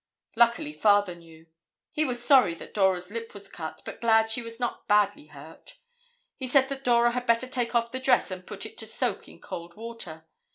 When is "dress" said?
7.99-8.31